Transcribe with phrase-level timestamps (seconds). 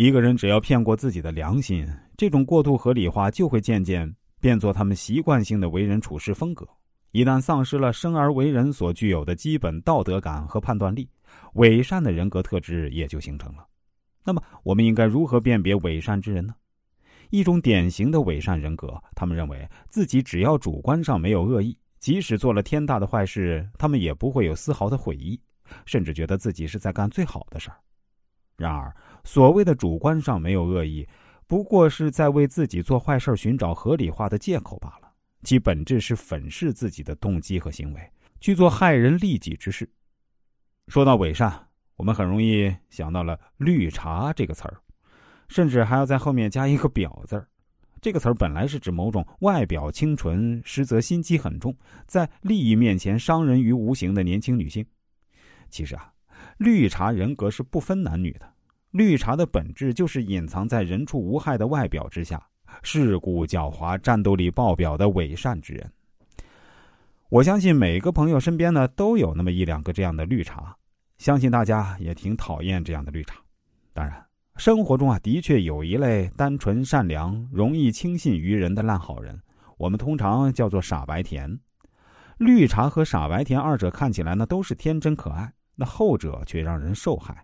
[0.00, 6.66] 一个人只要骗过自己的良心，这种过度合理化就会渐渐变作他们习惯性的为人处事风格。
[7.10, 11.06] 一旦丧失了生而为人所具有的基本道德感和判断力，
[11.52, 13.66] 伪善的人格特质也就形成了。
[14.24, 16.54] 那么，我们应该如何辨别伪善之人呢？
[17.28, 25.38] 一种典型的伪善人格，他们认为自己只要主观上没有恶意，即使做了天大的坏事，他们也不会有丝毫的悔意，
[25.84, 27.76] 甚至觉得自己是在干最好的事儿。
[28.60, 31.08] 然而，所谓的主观上没有恶意，
[31.46, 35.10] 不过是在为自己做坏事寻找合理化的借口罢了。
[35.42, 39.90] 其本质是粉饰自己的动机和行为，去做害人利己之事。
[40.88, 44.76] 说到伪善，我们很容易想到了“绿茶”这个词儿，
[45.48, 47.48] 甚至还要在后面加一个“婊”字儿。
[48.02, 51.74] 这个词儿本来是指某种外表清纯，实则心机很重，
[52.06, 54.84] 在利益面前伤人于无形的年轻女性。
[55.70, 56.12] 其实啊。
[56.58, 58.46] 绿茶人格是不分男女的，
[58.90, 62.40] 绿茶的本质就是隐藏在人畜无害的外表之下，
[62.82, 65.92] 世故狡猾、战斗力爆表的伪善之人。
[67.28, 70.76] 我相信每个朋友身边呢都有那么一两个这样的绿茶，
[71.18, 73.36] 相信大家也挺讨厌这样的绿茶。
[73.92, 74.20] 当然，
[74.56, 79.40] 生活中啊的确有一类单纯善良、容易轻信于人的烂好人，
[79.78, 81.58] 我们通常叫做傻白甜。
[82.36, 85.52] 绿茶和傻白甜二者看起来呢都是天真可爱。
[85.80, 87.42] 那后者却让人受害。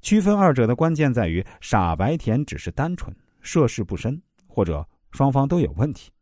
[0.00, 6.12] 区分二者的关键在于，傻白甜只是单纯，涉世不深，或者双方都有问题，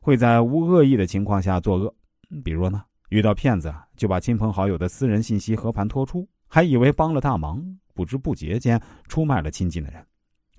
[0.00, 1.94] 会在无恶意的情况下作恶。
[2.42, 10.04] 比如呢，遇到骗子就把亲朋好友的私人信息和盘托出，还以为帮了大忙，不知不觉间出卖了亲近的人。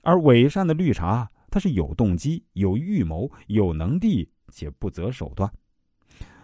[0.01, 5.51] 而伪善的绿茶，他是有动机、有预谋、有能力且不择手段，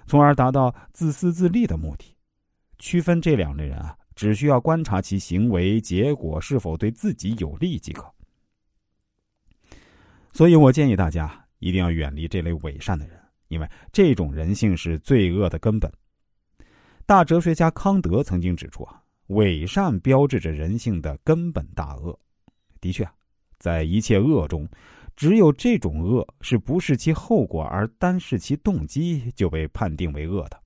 [0.07, 2.10] 从而达到自私自利的目的。
[2.81, 8.11] 区分这两类人啊，只需要观察其行为结果是否对自己有利即可。
[10.33, 13.17] 所以我建议大家一定要远离这类伪善的人，
[13.49, 15.91] 因为这种人性是罪恶的根本。
[17.05, 22.17] 大哲学家康德曾经指出啊，伪善标志着人性的根本大恶。
[22.79, 23.07] 的确，
[23.59, 24.67] 在一切恶中，
[25.15, 30.60] 只有这种恶是不视其后果而单视其动机就被判定为恶的。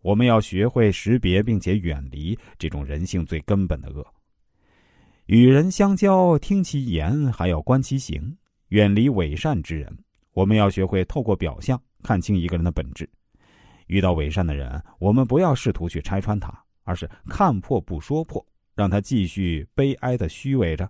[0.00, 4.06] 我们要学会识别并且远离这种人性最根本的恶。
[5.26, 8.36] 与人相交，听其言，还要观其行，
[8.68, 9.98] 远离伪善之人。
[10.32, 13.08] 我们要学会透过表象看清一个人的本质。
[13.88, 16.52] 遇到伪善的人，我们不要试图去拆穿他，
[16.84, 18.44] 而是看破不说破，
[18.74, 20.88] 让他继续悲哀的虚伪着。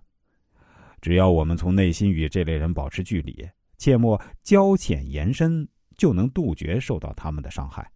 [1.01, 5.67] 只要我们从内心与这类人保持距离，切莫交浅言深，
[5.97, 7.89] 就能杜绝受到他们的伤害。